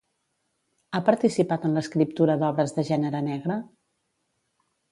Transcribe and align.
Ha 0.93 1.01
participat 1.09 1.67
en 1.69 1.77
l'escriptura 1.79 2.37
d'obres 2.45 2.73
de 2.79 2.87
gènere 2.89 3.23
negre? 3.29 3.59